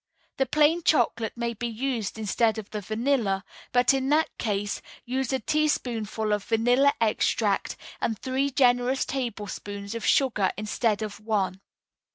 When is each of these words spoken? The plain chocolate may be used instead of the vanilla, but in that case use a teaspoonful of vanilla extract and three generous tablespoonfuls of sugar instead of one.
The 0.37 0.47
plain 0.47 0.81
chocolate 0.81 1.37
may 1.37 1.53
be 1.53 1.67
used 1.67 2.17
instead 2.17 2.57
of 2.57 2.71
the 2.71 2.81
vanilla, 2.81 3.45
but 3.71 3.93
in 3.93 4.09
that 4.09 4.35
case 4.39 4.81
use 5.05 5.31
a 5.31 5.37
teaspoonful 5.37 6.33
of 6.33 6.43
vanilla 6.45 6.95
extract 6.99 7.75
and 8.01 8.17
three 8.17 8.49
generous 8.49 9.05
tablespoonfuls 9.05 9.93
of 9.93 10.03
sugar 10.03 10.49
instead 10.57 11.03
of 11.03 11.19
one. 11.19 11.61